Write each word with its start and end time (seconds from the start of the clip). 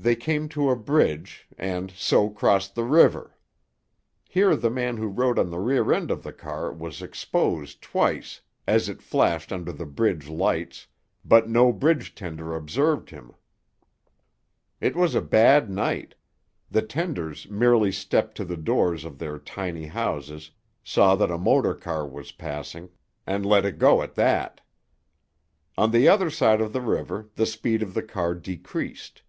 They 0.00 0.14
came 0.14 0.48
to 0.50 0.70
a 0.70 0.76
bridge, 0.76 1.48
and 1.58 1.90
so 1.90 2.30
crossed 2.30 2.76
the 2.76 2.84
river. 2.84 3.36
Here 4.28 4.54
the 4.54 4.70
man 4.70 4.96
who 4.96 5.08
rode 5.08 5.40
on 5.40 5.50
the 5.50 5.58
rear 5.58 5.92
end 5.92 6.12
of 6.12 6.22
the 6.22 6.32
car 6.32 6.72
was 6.72 7.02
exposed 7.02 7.82
twice 7.82 8.40
as 8.64 8.88
it 8.88 9.02
flashed 9.02 9.52
under 9.52 9.72
the 9.72 9.86
bridge 9.86 10.28
lights, 10.28 10.86
but 11.24 11.48
no 11.48 11.72
bridge 11.72 12.14
tender 12.14 12.54
observed 12.54 13.10
him. 13.10 13.34
It 14.80 14.94
was 14.94 15.16
a 15.16 15.20
bad 15.20 15.68
night—the 15.68 16.82
tenders 16.82 17.50
merely 17.50 17.90
stepped 17.90 18.36
to 18.36 18.44
the 18.44 18.56
doors 18.56 19.04
of 19.04 19.18
their 19.18 19.36
tiny 19.36 19.86
houses, 19.86 20.52
saw 20.84 21.16
that 21.16 21.28
a 21.32 21.38
motor 21.38 21.74
car 21.74 22.06
was 22.06 22.30
passing, 22.30 22.88
and 23.26 23.44
let 23.44 23.64
it 23.64 23.80
go 23.80 24.00
at 24.02 24.14
that. 24.14 24.60
On 25.76 25.90
the 25.90 26.06
other 26.06 26.30
side 26.30 26.60
of 26.60 26.72
the 26.72 26.80
river, 26.82 27.30
the 27.34 27.46
speed 27.46 27.82
of 27.82 27.94
the 27.94 28.02
car 28.04 28.36
decreased. 28.36 29.22